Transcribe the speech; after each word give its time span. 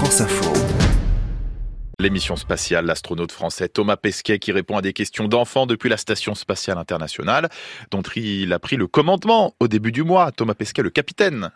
France 0.00 0.22
Info. 0.22 0.50
L'émission 1.98 2.34
spatiale, 2.34 2.86
l'astronaute 2.86 3.32
français 3.32 3.68
Thomas 3.68 3.98
Pesquet 3.98 4.38
qui 4.38 4.50
répond 4.50 4.78
à 4.78 4.80
des 4.80 4.94
questions 4.94 5.28
d'enfants 5.28 5.66
depuis 5.66 5.90
la 5.90 5.98
Station 5.98 6.34
spatiale 6.34 6.78
internationale, 6.78 7.50
dont 7.90 8.00
il 8.16 8.50
a 8.54 8.58
pris 8.58 8.76
le 8.76 8.86
commandement 8.86 9.54
au 9.60 9.68
début 9.68 9.92
du 9.92 10.02
mois. 10.02 10.32
Thomas 10.32 10.54
Pesquet, 10.54 10.80
le 10.80 10.88
capitaine. 10.88 11.50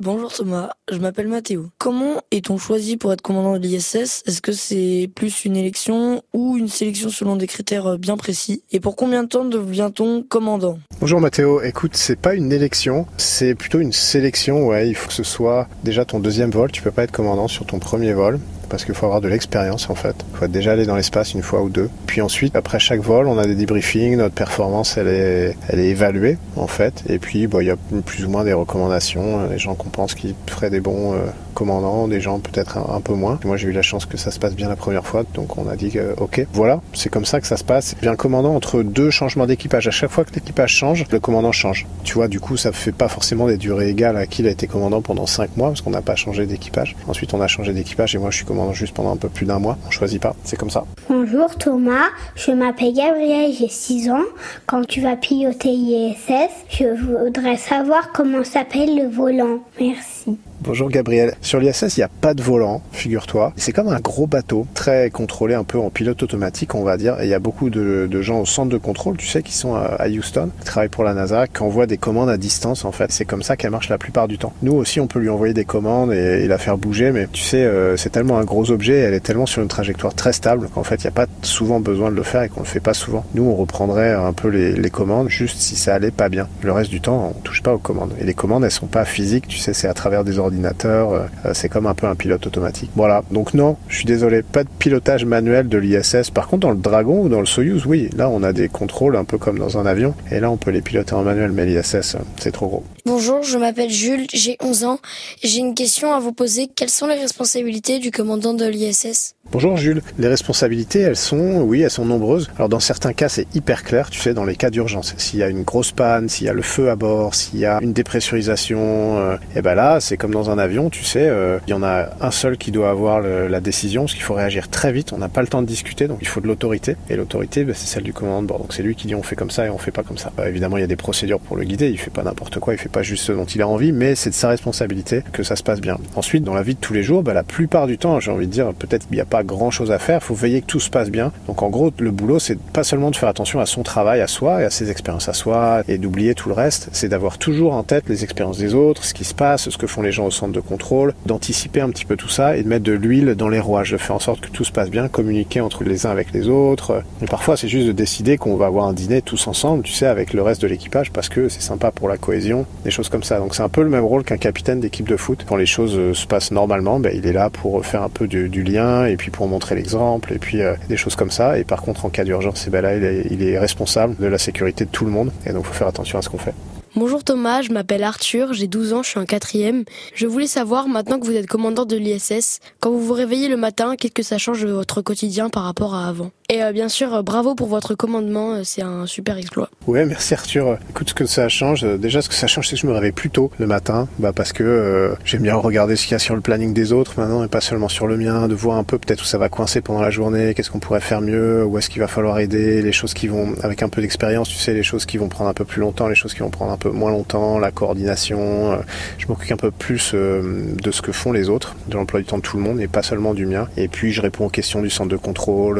Bonjour 0.00 0.32
Thomas, 0.32 0.70
je 0.92 0.98
m'appelle 0.98 1.26
Mathéo. 1.26 1.70
Comment 1.76 2.22
est-on 2.30 2.56
choisi 2.56 2.96
pour 2.96 3.12
être 3.12 3.20
commandant 3.20 3.58
de 3.58 3.58
l'ISS? 3.58 4.22
Est-ce 4.26 4.40
que 4.40 4.52
c'est 4.52 5.10
plus 5.12 5.44
une 5.44 5.56
élection 5.56 6.22
ou 6.32 6.56
une 6.56 6.68
sélection 6.68 7.08
selon 7.08 7.34
des 7.34 7.48
critères 7.48 7.98
bien 7.98 8.16
précis? 8.16 8.62
Et 8.70 8.78
pour 8.78 8.94
combien 8.94 9.24
de 9.24 9.28
temps 9.28 9.44
devient-on 9.44 10.22
commandant? 10.22 10.78
Bonjour 11.00 11.20
Mathéo, 11.20 11.62
écoute, 11.62 11.96
c'est 11.96 12.14
pas 12.14 12.34
une 12.34 12.52
élection, 12.52 13.08
c'est 13.16 13.56
plutôt 13.56 13.80
une 13.80 13.92
sélection, 13.92 14.68
ouais, 14.68 14.88
il 14.88 14.94
faut 14.94 15.08
que 15.08 15.14
ce 15.14 15.24
soit 15.24 15.66
déjà 15.82 16.04
ton 16.04 16.20
deuxième 16.20 16.52
vol, 16.52 16.70
tu 16.70 16.80
peux 16.80 16.92
pas 16.92 17.02
être 17.02 17.10
commandant 17.10 17.48
sur 17.48 17.66
ton 17.66 17.80
premier 17.80 18.12
vol 18.12 18.38
parce 18.68 18.84
qu'il 18.84 18.94
faut 18.94 19.06
avoir 19.06 19.20
de 19.20 19.28
l'expérience 19.28 19.90
en 19.90 19.94
fait. 19.94 20.14
Il 20.32 20.38
faut 20.38 20.46
déjà 20.46 20.72
aller 20.72 20.86
dans 20.86 20.96
l'espace 20.96 21.34
une 21.34 21.42
fois 21.42 21.62
ou 21.62 21.68
deux. 21.68 21.90
Puis 22.06 22.20
ensuite, 22.20 22.56
après 22.56 22.78
chaque 22.78 23.00
vol, 23.00 23.26
on 23.26 23.38
a 23.38 23.46
des 23.46 23.54
debriefings, 23.54 24.16
notre 24.16 24.34
performance 24.34 24.96
elle 24.96 25.08
est, 25.08 25.56
évaluée 25.72 26.38
en 26.56 26.66
fait. 26.66 27.04
Et 27.08 27.18
puis 27.18 27.40
il 27.42 27.66
y 27.66 27.70
a 27.70 27.76
plus 28.04 28.24
ou 28.24 28.30
moins 28.30 28.44
des 28.44 28.52
recommandations, 28.52 29.48
les 29.48 29.58
gens 29.58 29.74
qu'on 29.74 29.90
pense 29.90 30.14
qu'ils 30.14 30.34
feraient 30.46 30.70
des 30.70 30.80
bons 30.80 31.14
euh, 31.14 31.18
commandants, 31.58 32.06
des 32.06 32.20
gens 32.20 32.38
peut-être 32.38 32.78
un, 32.78 33.00
peu 33.00 33.14
moins. 33.14 33.40
Moi 33.44 33.56
j'ai 33.56 33.66
eu 33.66 33.72
la 33.72 33.82
chance 33.82 34.06
que 34.06 34.16
ça 34.16 34.30
se 34.30 34.38
passe 34.38 34.54
bien 34.54 34.68
la 34.68 34.76
première 34.76 35.04
fois, 35.04 35.24
donc 35.34 35.58
on 35.58 35.68
a 35.68 35.74
dit 35.74 35.90
que, 35.90 36.14
ok, 36.16 36.46
voilà, 36.52 36.80
c'est 36.92 37.08
comme 37.08 37.24
ça 37.24 37.40
que 37.40 37.48
ça 37.48 37.56
se 37.56 37.64
passe. 37.64 37.96
Bien 38.00 38.14
commandant 38.14 38.54
entre 38.54 38.84
deux 38.84 39.10
changements 39.10 39.46
d'équipage. 39.46 39.88
À 39.88 39.90
chaque 39.90 40.10
fois 40.10 40.24
que 40.24 40.32
l'équipage 40.34 40.72
change, 40.72 41.04
le 41.10 41.18
commandant 41.18 41.50
change. 41.50 41.86
Tu 42.04 42.14
vois, 42.14 42.28
du 42.28 42.38
coup 42.38 42.56
ça 42.56 42.70
fait 42.70 42.92
pas 42.92 43.08
forcément 43.08 43.48
des 43.48 43.56
durées 43.56 43.88
égales 43.88 44.16
à 44.16 44.26
qui 44.26 44.42
il 44.42 44.46
a 44.46 44.50
été 44.50 44.68
commandant 44.68 45.02
pendant 45.02 45.26
5 45.26 45.56
mois 45.56 45.68
parce 45.70 45.80
qu'on 45.80 45.90
n'a 45.90 46.00
pas 46.00 46.14
changé 46.14 46.46
d'équipage. 46.46 46.94
Ensuite 47.08 47.34
on 47.34 47.40
a 47.40 47.48
changé 47.48 47.72
d'équipage 47.72 48.14
et 48.14 48.18
moi 48.18 48.30
je 48.30 48.36
suis 48.36 48.46
commandant 48.46 48.72
juste 48.72 48.94
pendant 48.94 49.12
un 49.12 49.16
peu 49.16 49.28
plus 49.28 49.44
d'un 49.44 49.58
mois. 49.58 49.76
On 49.88 49.90
choisit 49.90 50.22
pas, 50.22 50.36
c'est 50.44 50.56
comme 50.56 50.70
ça. 50.70 50.84
Bonjour 51.08 51.56
Thomas, 51.56 52.06
je 52.36 52.52
m'appelle 52.52 52.94
Gabriel, 52.94 53.52
j'ai 53.52 53.68
6 53.68 54.10
ans. 54.10 54.24
Quand 54.66 54.86
tu 54.86 55.00
vas 55.00 55.16
piloter 55.16 55.70
ISS, 55.70 56.52
je 56.70 56.86
voudrais 56.86 57.56
savoir 57.56 58.12
comment 58.12 58.44
s'appelle 58.44 58.96
le 58.96 59.08
volant. 59.08 59.58
Merci. 59.80 60.38
Bonjour 60.60 60.90
Gabriel. 60.90 61.34
Sur 61.40 61.60
l'ISS, 61.60 61.96
il 61.96 62.00
n'y 62.00 62.04
a 62.04 62.08
pas 62.08 62.34
de 62.34 62.42
volant, 62.42 62.82
figure-toi. 62.90 63.52
C'est 63.56 63.70
comme 63.72 63.86
un 63.86 64.00
gros 64.00 64.26
bateau, 64.26 64.66
très 64.74 65.08
contrôlé 65.08 65.54
un 65.54 65.62
peu 65.62 65.78
en 65.78 65.88
pilote 65.88 66.20
automatique, 66.20 66.74
on 66.74 66.82
va 66.82 66.96
dire. 66.96 67.20
Et 67.20 67.26
il 67.26 67.30
y 67.30 67.34
a 67.34 67.38
beaucoup 67.38 67.70
de, 67.70 68.08
gens 68.22 68.40
au 68.40 68.44
centre 68.44 68.68
de 68.68 68.76
contrôle, 68.76 69.16
tu 69.16 69.28
sais, 69.28 69.44
qui 69.44 69.52
sont 69.54 69.76
à 69.76 70.08
Houston, 70.08 70.50
qui 70.58 70.66
travaillent 70.66 70.88
pour 70.88 71.04
la 71.04 71.14
NASA, 71.14 71.46
qui 71.46 71.62
envoient 71.62 71.86
des 71.86 71.96
commandes 71.96 72.28
à 72.28 72.36
distance, 72.36 72.84
en 72.84 72.90
fait. 72.90 73.12
C'est 73.12 73.24
comme 73.24 73.44
ça 73.44 73.56
qu'elle 73.56 73.70
marche 73.70 73.88
la 73.88 73.98
plupart 73.98 74.26
du 74.26 74.36
temps. 74.36 74.52
Nous 74.62 74.72
aussi, 74.72 74.98
on 74.98 75.06
peut 75.06 75.20
lui 75.20 75.28
envoyer 75.28 75.54
des 75.54 75.64
commandes 75.64 76.12
et, 76.12 76.48
la 76.48 76.58
faire 76.58 76.76
bouger, 76.76 77.12
mais 77.12 77.28
tu 77.30 77.42
sais, 77.42 77.64
euh, 77.64 77.96
c'est 77.96 78.10
tellement 78.10 78.38
un 78.38 78.44
gros 78.44 78.72
objet, 78.72 78.98
elle 78.98 79.14
est 79.14 79.20
tellement 79.20 79.46
sur 79.46 79.62
une 79.62 79.68
trajectoire 79.68 80.14
très 80.14 80.32
stable 80.32 80.68
qu'en 80.74 80.82
fait, 80.82 80.96
il 80.96 81.02
n'y 81.02 81.08
a 81.08 81.12
pas 81.12 81.26
souvent 81.42 81.78
besoin 81.78 82.10
de 82.10 82.16
le 82.16 82.22
faire 82.24 82.42
et 82.42 82.48
qu'on 82.48 82.60
le 82.60 82.66
fait 82.66 82.80
pas 82.80 82.94
souvent. 82.94 83.24
Nous, 83.34 83.44
on 83.44 83.54
reprendrait 83.54 84.12
un 84.12 84.32
peu 84.32 84.48
les, 84.48 84.90
commandes 84.90 85.28
juste 85.28 85.58
si 85.58 85.76
ça 85.76 85.94
allait 85.94 86.10
pas 86.10 86.28
bien. 86.28 86.48
Le 86.62 86.72
reste 86.72 86.90
du 86.90 87.00
temps, 87.00 87.34
on 87.36 87.40
touche 87.42 87.62
pas 87.62 87.74
aux 87.74 87.78
commandes. 87.78 88.14
Et 88.20 88.24
les 88.24 88.34
commandes, 88.34 88.64
elles 88.64 88.70
sont 88.70 88.86
pas 88.86 89.04
physiques, 89.04 89.46
tu 89.46 89.58
sais, 89.58 89.72
c'est 89.72 89.86
à 89.86 89.94
travers 89.94 90.24
des 90.24 90.38
ordinateurs 90.38 90.47
ordinateur, 90.48 91.12
euh, 91.12 91.52
c'est 91.54 91.68
comme 91.68 91.86
un 91.86 91.94
peu 91.94 92.06
un 92.06 92.14
pilote 92.14 92.46
automatique. 92.46 92.90
Voilà, 92.96 93.22
donc 93.30 93.54
non, 93.54 93.76
je 93.88 93.96
suis 93.96 94.04
désolé, 94.04 94.42
pas 94.42 94.64
de 94.64 94.68
pilotage 94.78 95.24
manuel 95.24 95.68
de 95.68 95.78
l'ISS. 95.78 96.30
Par 96.30 96.48
contre, 96.48 96.60
dans 96.60 96.70
le 96.70 96.78
Dragon 96.78 97.22
ou 97.22 97.28
dans 97.28 97.40
le 97.40 97.46
Soyuz, 97.46 97.86
oui, 97.86 98.10
là 98.16 98.28
on 98.28 98.42
a 98.42 98.52
des 98.52 98.68
contrôles 98.68 99.16
un 99.16 99.24
peu 99.24 99.38
comme 99.38 99.58
dans 99.58 99.78
un 99.78 99.86
avion, 99.86 100.14
et 100.30 100.40
là 100.40 100.50
on 100.50 100.56
peut 100.56 100.70
les 100.70 100.82
piloter 100.82 101.14
en 101.14 101.22
manuel, 101.22 101.52
mais 101.52 101.66
l'ISS, 101.66 102.16
c'est 102.38 102.52
trop 102.52 102.66
gros. 102.66 102.84
Bonjour, 103.08 103.42
je 103.42 103.56
m'appelle 103.56 103.88
Jules, 103.88 104.26
j'ai 104.34 104.58
11 104.62 104.84
ans. 104.84 104.98
J'ai 105.42 105.60
une 105.60 105.74
question 105.74 106.12
à 106.12 106.20
vous 106.20 106.32
poser. 106.32 106.66
Quelles 106.66 106.90
sont 106.90 107.06
les 107.06 107.14
responsabilités 107.14 108.00
du 108.00 108.10
commandant 108.10 108.52
de 108.52 108.66
l'ISS 108.66 109.34
Bonjour 109.50 109.78
Jules. 109.78 110.02
Les 110.18 110.28
responsabilités, 110.28 111.00
elles 111.00 111.16
sont, 111.16 111.62
oui, 111.62 111.80
elles 111.80 111.90
sont 111.90 112.04
nombreuses. 112.04 112.50
Alors 112.56 112.68
dans 112.68 112.80
certains 112.80 113.14
cas, 113.14 113.30
c'est 113.30 113.46
hyper 113.54 113.82
clair, 113.82 114.10
tu 114.10 114.20
sais, 114.20 114.34
dans 114.34 114.44
les 114.44 114.56
cas 114.56 114.68
d'urgence. 114.68 115.14
S'il 115.16 115.38
y 115.38 115.42
a 115.42 115.48
une 115.48 115.62
grosse 115.62 115.90
panne, 115.90 116.28
s'il 116.28 116.48
y 116.48 116.50
a 116.50 116.52
le 116.52 116.60
feu 116.60 116.90
à 116.90 116.96
bord, 116.96 117.34
s'il 117.34 117.60
y 117.60 117.64
a 117.64 117.78
une 117.80 117.94
dépressurisation, 117.94 118.78
et 118.78 119.20
euh, 119.20 119.36
eh 119.56 119.62
ben 119.62 119.74
là, 119.74 120.00
c'est 120.00 120.18
comme 120.18 120.32
dans 120.32 120.37
un 120.50 120.58
avion, 120.58 120.90
tu 120.90 121.04
sais, 121.04 121.28
euh, 121.28 121.58
il 121.66 121.70
y 121.70 121.74
en 121.74 121.82
a 121.82 122.08
un 122.20 122.30
seul 122.30 122.56
qui 122.56 122.70
doit 122.70 122.90
avoir 122.90 123.20
la 123.20 123.60
décision, 123.60 124.02
parce 124.02 124.14
qu'il 124.14 124.22
faut 124.22 124.34
réagir 124.34 124.68
très 124.68 124.92
vite. 124.92 125.12
On 125.12 125.18
n'a 125.18 125.28
pas 125.28 125.40
le 125.40 125.48
temps 125.48 125.62
de 125.62 125.66
discuter, 125.66 126.08
donc 126.08 126.18
il 126.20 126.28
faut 126.28 126.40
de 126.40 126.46
l'autorité. 126.46 126.96
Et 127.10 127.16
l'autorité, 127.16 127.64
ben, 127.64 127.74
c'est 127.74 127.86
celle 127.86 128.02
du 128.02 128.12
commandant 128.12 128.42
de 128.42 128.46
bord. 128.46 128.58
Donc 128.58 128.72
c'est 128.72 128.82
lui 128.82 128.94
qui 128.94 129.06
dit 129.06 129.14
on 129.14 129.22
fait 129.22 129.36
comme 129.36 129.50
ça 129.50 129.66
et 129.66 129.70
on 129.70 129.78
fait 129.78 129.90
pas 129.90 130.02
comme 130.02 130.18
ça. 130.18 130.32
Bah, 130.36 130.48
évidemment, 130.48 130.76
il 130.76 130.80
y 130.80 130.84
a 130.84 130.88
des 130.88 130.96
procédures 130.96 131.40
pour 131.40 131.56
le 131.56 131.64
guider. 131.64 131.88
Il 131.88 131.98
fait 131.98 132.10
pas 132.10 132.22
n'importe 132.22 132.58
quoi, 132.60 132.74
il 132.74 132.78
fait 132.78 132.88
pas 132.88 133.02
juste 133.02 133.24
ce 133.24 133.32
dont 133.32 133.44
il 133.44 133.62
a 133.62 133.68
envie, 133.68 133.92
mais 133.92 134.14
c'est 134.14 134.30
de 134.30 134.34
sa 134.34 134.48
responsabilité 134.48 135.22
que 135.32 135.42
ça 135.42 135.56
se 135.56 135.62
passe 135.62 135.80
bien. 135.80 135.98
Ensuite, 136.14 136.44
dans 136.44 136.54
la 136.54 136.62
vie 136.62 136.74
de 136.74 136.80
tous 136.80 136.92
les 136.92 137.02
jours, 137.02 137.22
ben, 137.22 137.34
la 137.34 137.42
plupart 137.42 137.86
du 137.86 137.98
temps, 137.98 138.20
j'ai 138.20 138.30
envie 138.30 138.46
de 138.46 138.52
dire, 138.52 138.72
peut-être 138.74 139.06
qu'il 139.06 139.16
n'y 139.16 139.20
a 139.20 139.26
pas 139.26 139.42
grand 139.42 139.70
chose 139.70 139.90
à 139.90 139.98
faire 139.98 140.18
il 140.20 140.24
faut 140.24 140.34
veiller 140.34 140.60
que 140.60 140.66
tout 140.66 140.80
se 140.80 140.90
passe 140.90 141.10
bien. 141.10 141.32
Donc 141.46 141.62
en 141.62 141.68
gros, 141.68 141.92
le 141.98 142.10
boulot, 142.10 142.38
c'est 142.38 142.58
pas 142.58 142.84
seulement 142.84 143.10
de 143.10 143.16
faire 143.16 143.28
attention 143.28 143.60
à 143.60 143.66
son 143.66 143.82
travail, 143.82 144.20
à 144.20 144.26
soi 144.26 144.62
et 144.62 144.64
à 144.64 144.70
ses 144.70 144.90
expériences 144.90 145.28
à 145.28 145.32
soi 145.32 145.82
et 145.88 145.98
d'oublier 145.98 146.34
tout 146.34 146.48
le 146.48 146.54
reste, 146.54 146.88
c'est 146.92 147.08
d'avoir 147.08 147.38
toujours 147.38 147.74
en 147.74 147.82
tête 147.82 148.04
les 148.08 148.24
expériences 148.24 148.58
des 148.58 148.74
autres, 148.74 149.04
ce 149.04 149.14
qui 149.14 149.24
se 149.24 149.34
passe, 149.34 149.68
ce 149.68 149.78
que 149.78 149.86
font 149.86 150.02
les 150.02 150.12
gens 150.12 150.26
au 150.28 150.30
centre 150.30 150.52
de 150.52 150.60
contrôle, 150.60 151.14
d'anticiper 151.26 151.80
un 151.80 151.90
petit 151.90 152.04
peu 152.04 152.16
tout 152.16 152.28
ça 152.28 152.56
et 152.56 152.62
de 152.62 152.68
mettre 152.68 152.84
de 152.84 152.92
l'huile 152.92 153.34
dans 153.34 153.48
les 153.48 153.60
rouages, 153.60 153.92
de 153.92 153.96
faire 153.96 154.16
en 154.16 154.20
sorte 154.20 154.40
que 154.40 154.48
tout 154.48 154.64
se 154.64 154.72
passe 154.72 154.90
bien, 154.90 155.08
communiquer 155.08 155.60
entre 155.60 155.84
les 155.84 156.06
uns 156.06 156.10
avec 156.10 156.32
les 156.32 156.48
autres. 156.48 157.02
Et 157.22 157.26
parfois, 157.26 157.56
c'est 157.56 157.68
juste 157.68 157.86
de 157.86 157.92
décider 157.92 158.38
qu'on 158.38 158.56
va 158.56 158.66
avoir 158.66 158.86
un 158.86 158.92
dîner 158.92 159.22
tous 159.22 159.46
ensemble, 159.48 159.82
tu 159.82 159.92
sais, 159.92 160.06
avec 160.06 160.32
le 160.32 160.42
reste 160.42 160.62
de 160.62 160.68
l'équipage 160.68 161.10
parce 161.10 161.28
que 161.28 161.48
c'est 161.48 161.62
sympa 161.62 161.90
pour 161.90 162.08
la 162.08 162.16
cohésion, 162.16 162.66
des 162.84 162.90
choses 162.90 163.08
comme 163.08 163.22
ça. 163.22 163.38
Donc 163.38 163.54
c'est 163.54 163.62
un 163.62 163.68
peu 163.68 163.82
le 163.82 163.90
même 163.90 164.04
rôle 164.04 164.24
qu'un 164.24 164.36
capitaine 164.36 164.80
d'équipe 164.80 165.08
de 165.08 165.16
foot. 165.16 165.44
Quand 165.48 165.56
les 165.56 165.66
choses 165.66 165.96
euh, 165.96 166.14
se 166.14 166.26
passent 166.26 166.50
normalement, 166.50 167.00
ben, 167.00 167.12
il 167.14 167.26
est 167.26 167.32
là 167.32 167.50
pour 167.50 167.84
faire 167.84 168.02
un 168.02 168.08
peu 168.08 168.26
du, 168.26 168.48
lien 168.62 169.06
et 169.06 169.16
puis 169.16 169.30
pour 169.30 169.46
montrer 169.46 169.74
l'exemple 169.76 170.32
et 170.32 170.38
puis 170.38 170.62
euh, 170.62 170.74
des 170.88 170.96
choses 170.96 171.16
comme 171.16 171.30
ça. 171.30 171.58
Et 171.58 171.64
par 171.64 171.82
contre, 171.82 172.04
en 172.04 172.10
cas 172.10 172.24
d'urgence, 172.24 172.64
eh 172.66 172.70
ben 172.70 172.82
là, 172.82 172.96
il 172.96 173.04
est, 173.04 173.26
il 173.30 173.42
est 173.42 173.58
responsable 173.58 174.16
de 174.16 174.26
la 174.26 174.38
sécurité 174.38 174.84
de 174.84 174.90
tout 174.90 175.04
le 175.04 175.10
monde. 175.10 175.32
Et 175.46 175.52
donc, 175.52 175.64
faut 175.64 175.72
faire 175.72 175.88
attention 175.88 176.18
à 176.18 176.22
ce 176.22 176.28
qu'on 176.28 176.38
fait. 176.38 176.54
Bonjour 176.96 177.22
Thomas, 177.22 177.60
je 177.60 177.70
m'appelle 177.70 178.02
Arthur, 178.02 178.54
j'ai 178.54 178.66
12 178.66 178.94
ans, 178.94 179.02
je 179.02 179.10
suis 179.10 179.18
en 179.18 179.26
quatrième. 179.26 179.84
Je 180.14 180.26
voulais 180.26 180.46
savoir, 180.46 180.88
maintenant 180.88 181.20
que 181.20 181.26
vous 181.26 181.36
êtes 181.36 181.46
commandant 181.46 181.84
de 181.84 181.96
l'ISS, 181.96 182.60
quand 182.80 182.90
vous 182.90 183.00
vous 183.00 183.12
réveillez 183.12 183.48
le 183.48 183.58
matin, 183.58 183.94
qu'est-ce 183.94 184.14
que 184.14 184.22
ça 184.22 184.38
change 184.38 184.62
de 184.62 184.70
votre 184.70 185.02
quotidien 185.02 185.50
par 185.50 185.64
rapport 185.64 185.94
à 185.94 186.08
avant? 186.08 186.30
Et 186.50 186.62
euh, 186.62 186.72
bien 186.72 186.88
sûr, 186.88 187.14
euh, 187.14 187.20
bravo 187.20 187.54
pour 187.54 187.68
votre 187.68 187.94
commandement, 187.94 188.54
euh, 188.54 188.60
c'est 188.64 188.80
un 188.80 189.04
super 189.04 189.36
exploit. 189.36 189.68
Ouais, 189.86 190.06
merci 190.06 190.32
Arthur. 190.32 190.78
Écoute, 190.88 191.10
ce 191.10 191.14
que 191.14 191.26
ça 191.26 191.46
change, 191.50 191.84
déjà 191.98 192.22
ce 192.22 192.30
que 192.30 192.34
ça 192.34 192.46
change, 192.46 192.68
c'est 192.68 192.76
que 192.76 192.80
je 192.80 192.86
me 192.86 192.92
réveille 192.92 193.12
plus 193.12 193.28
tôt 193.28 193.50
le 193.58 193.66
matin, 193.66 194.08
bah 194.18 194.32
parce 194.34 194.54
que 194.54 195.14
j'aime 195.26 195.42
bien 195.42 195.56
regarder 195.56 195.94
ce 195.94 196.04
qu'il 196.04 196.12
y 196.12 196.14
a 196.14 196.18
sur 196.18 196.34
le 196.34 196.40
planning 196.40 196.72
des 196.72 196.94
autres 196.94 197.20
maintenant 197.20 197.44
et 197.44 197.48
pas 197.48 197.60
seulement 197.60 197.90
sur 197.90 198.06
le 198.06 198.16
mien, 198.16 198.48
de 198.48 198.54
voir 198.54 198.78
un 198.78 198.84
peu 198.84 198.96
peut-être 198.96 199.20
où 199.20 199.24
ça 199.26 199.36
va 199.36 199.50
coincer 199.50 199.82
pendant 199.82 200.00
la 200.00 200.08
journée, 200.08 200.54
qu'est-ce 200.54 200.70
qu'on 200.70 200.78
pourrait 200.78 201.02
faire 201.02 201.20
mieux, 201.20 201.66
où 201.66 201.76
est-ce 201.76 201.90
qu'il 201.90 202.00
va 202.00 202.08
falloir 202.08 202.38
aider, 202.38 202.80
les 202.80 202.92
choses 202.92 203.12
qui 203.12 203.28
vont, 203.28 203.52
avec 203.62 203.82
un 203.82 203.90
peu 203.90 204.00
d'expérience, 204.00 204.48
tu 204.48 204.56
sais, 204.56 204.72
les 204.72 204.82
choses 204.82 205.04
qui 205.04 205.18
vont 205.18 205.28
prendre 205.28 205.50
un 205.50 205.54
peu 205.54 205.66
plus 205.66 205.80
longtemps, 205.80 206.08
les 206.08 206.14
choses 206.14 206.32
qui 206.32 206.40
vont 206.40 206.50
prendre 206.50 206.72
un 206.72 206.78
peu 206.78 206.88
moins 206.88 207.10
longtemps, 207.10 207.58
la 207.58 207.72
coordination. 207.72 208.72
Euh, 208.72 208.76
je 209.18 209.26
m'occupe 209.26 209.52
un 209.52 209.58
peu 209.58 209.70
plus 209.70 210.12
euh, 210.14 210.64
de 210.82 210.90
ce 210.92 211.02
que 211.02 211.12
font 211.12 211.32
les 211.32 211.50
autres, 211.50 211.76
de 211.88 211.94
l'emploi 211.94 212.20
du 212.20 212.26
temps 212.26 212.38
de 212.38 212.42
tout 212.42 212.56
le 212.56 212.62
monde 212.62 212.80
et 212.80 212.88
pas 212.88 213.02
seulement 213.02 213.34
du 213.34 213.44
mien. 213.44 213.68
Et 213.76 213.88
puis 213.88 214.12
je 214.12 214.22
réponds 214.22 214.46
aux 214.46 214.50
questions 214.50 214.80
du 214.80 214.88
centre 214.88 215.10
de 215.10 215.18
contrôle. 215.18 215.78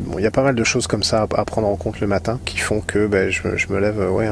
Euh, 0.00 0.10
bon, 0.10 0.18
il 0.18 0.22
y 0.22 0.26
a 0.26 0.30
pas 0.30 0.42
mal 0.42 0.54
de 0.54 0.64
choses 0.64 0.86
comme 0.86 1.02
ça 1.02 1.26
à 1.34 1.44
prendre 1.44 1.68
en 1.68 1.76
compte 1.76 2.00
le 2.00 2.06
matin 2.06 2.38
qui 2.44 2.58
font 2.58 2.80
que 2.80 3.06
ben, 3.06 3.30
je, 3.30 3.42
me 3.70 3.78
lève 3.78 3.98
ouais, 4.10 4.28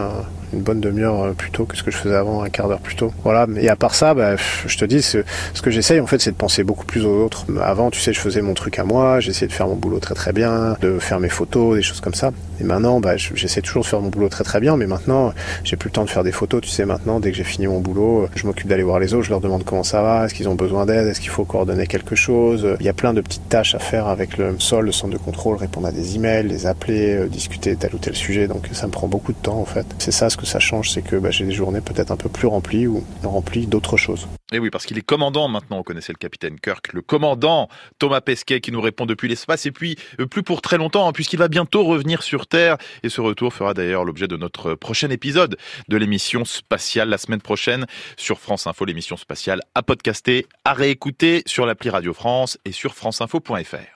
une 0.53 0.61
bonne 0.61 0.81
demi-heure 0.81 1.35
plus 1.35 1.51
tôt 1.51 1.65
que 1.65 1.77
ce 1.77 1.83
que 1.83 1.91
je 1.91 1.97
faisais 1.97 2.15
avant, 2.15 2.43
un 2.43 2.49
quart 2.49 2.69
d'heure 2.69 2.81
plus 2.81 2.97
tôt. 2.97 3.13
Voilà. 3.25 3.47
Et 3.57 3.69
à 3.69 3.77
part 3.77 3.95
ça, 3.95 4.15
ben, 4.15 4.37
je 4.67 4.79
te 4.79 4.85
dis, 4.85 5.03
ce, 5.03 5.19
que 5.63 5.71
j'essaye 5.71 6.01
en 6.01 6.07
fait, 6.07 6.21
c'est 6.21 6.33
de 6.33 6.37
penser 6.37 6.65
beaucoup 6.65 6.87
plus 6.87 7.05
aux 7.05 7.25
autres. 7.25 7.47
Avant, 7.63 7.91
tu 7.91 8.01
sais, 8.01 8.13
je 8.13 8.21
faisais 8.21 8.43
mon 8.43 8.55
truc 8.55 8.79
à 8.79 8.85
moi, 8.85 9.21
j'essayais 9.21 9.49
de 9.49 9.53
faire 9.53 9.69
mon 9.69 9.77
boulot 9.77 9.99
très 9.99 10.15
très 10.15 10.33
bien, 10.33 10.77
de 10.81 10.99
faire 10.99 11.21
mes 11.21 11.29
photos, 11.29 11.77
des 11.77 11.83
choses 11.83 12.01
comme 12.01 12.15
ça. 12.15 12.33
Et 12.61 12.65
maintenant, 12.65 13.01
bah, 13.01 13.17
j'essaie 13.17 13.61
toujours 13.63 13.83
de 13.83 13.89
faire 13.89 14.01
mon 14.01 14.09
boulot 14.09 14.29
très 14.29 14.45
très 14.45 14.61
bien, 14.61 14.77
mais 14.77 14.87
maintenant, 14.87 15.33
j'ai 15.65 15.77
plus 15.77 15.89
le 15.89 15.93
temps 15.93 16.05
de 16.05 16.11
faire 16.11 16.25
des 16.25 16.33
photos. 16.33 16.61
Tu 16.61 16.69
sais, 16.69 16.85
maintenant, 16.85 17.21
dès 17.21 17.31
que 17.31 17.37
j'ai 17.37 17.45
fini 17.45 17.67
mon 17.67 17.81
boulot, 17.81 18.29
je 18.35 18.47
m'occupe 18.47 18.69
d'aller 18.69 18.83
voir 18.83 18.99
les 18.99 19.15
autres, 19.15 19.25
je 19.25 19.31
leur 19.31 19.41
demande 19.41 19.65
comment 19.65 19.85
ça 19.85 20.03
va, 20.03 20.25
est-ce 20.25 20.35
qu'ils 20.35 20.49
ont 20.49 20.55
besoin 20.55 20.87
d'aide, 20.87 21.07
est-ce 21.07 21.21
qu'il 21.21 21.31
faut 21.31 21.45
coordonner 21.45 21.87
quelque 21.87 22.17
chose. 22.17 22.67
Il 22.81 22.87
y 22.87 22.89
a 22.89 22.93
plein 22.93 23.13
de 23.13 23.21
petites 23.21 23.49
tâches 23.49 23.75
à 23.75 23.79
faire 23.79 24.09
avec 24.09 24.39
le 24.39 24.59
sol, 24.59 24.87
le 24.87 24.93
centre 24.93 25.13
de 25.13 25.19
contrôle, 25.19 25.58
répondre 25.59 25.87
à 25.87 25.93
des 25.93 26.17
emails, 26.17 26.49
les 26.49 26.67
appeler, 26.67 27.17
euh, 27.17 27.29
discuter 27.29 27.77
tel 27.77 27.95
ou 27.95 27.99
tel 27.99 28.17
sujet. 28.17 28.49
Donc 28.49 28.69
ça 28.73 28.87
me 28.87 28.93
prend 28.93 29.09
beaucoup 29.09 29.33
de 29.33 29.39
temps 29.39 29.61
en 29.61 29.65
fait. 29.65 29.87
C'est 29.99 30.13
ça 30.13 30.31
ce 30.31 30.37
que 30.37 30.47
ça 30.47 30.61
change, 30.61 30.91
c'est 30.91 31.03
que 31.03 31.17
bah, 31.17 31.31
j'ai 31.31 31.45
des 31.45 31.53
journées 31.53 31.81
peut-être 31.81 32.11
un 32.11 32.17
peu 32.17 32.29
plus 32.29 32.47
remplies 32.47 32.87
ou 32.87 33.05
remplies 33.23 33.67
d'autres 33.67 33.97
choses. 33.97 34.29
Et 34.51 34.59
oui, 34.59 34.71
parce 34.71 34.87
qu'il 34.87 34.97
est 34.97 35.03
commandant 35.03 35.47
maintenant, 35.49 35.79
on 35.79 35.83
connaissait 35.83 36.13
le 36.13 36.19
capitaine 36.19 36.59
Kirk, 36.59 36.93
le 36.95 37.03
commandant 37.03 37.69
Thomas 37.99 38.23
Pesquet 38.23 38.61
qui 38.61 38.73
nous 38.73 38.81
répond 38.81 39.05
depuis 39.05 39.29
l'espace, 39.29 39.67
et 39.67 39.73
puis 39.73 39.97
euh, 40.21 40.27
plus 40.27 40.43
pour 40.43 40.63
très 40.63 40.79
longtemps, 40.79 41.07
hein, 41.07 41.13
puisqu'il 41.13 41.39
va 41.39 41.49
bientôt 41.49 41.85
revenir 41.85 42.23
sur 42.23 42.47
Terre, 42.47 42.79
et 43.03 43.11
ce 43.11 43.21
retour 43.21 43.53
fera 43.53 43.75
d'ailleurs 43.75 44.05
l'objet 44.05 44.27
de 44.27 44.37
notre 44.37 44.75
prochain 44.75 45.11
épisode 45.11 45.59
de 45.89 45.97
l'émission 45.99 46.47
spatiale 46.47 47.11
la 47.11 47.19
semaine 47.19 47.43
prochaine 47.43 47.87
sur 48.17 48.39
France 48.39 48.67
Info, 48.67 48.87
l'émission 48.87 49.17
spatiale 49.19 49.61
à 49.75 49.83
podcaster, 49.83 50.47
à 50.65 50.73
réécouter 50.73 51.43
sur 51.47 51.67
l'appli 51.67 51.91
Radio 51.91 52.15
France 52.15 52.59
et 52.65 52.73
sur 52.73 52.95
franceinfo.fr. 52.95 53.79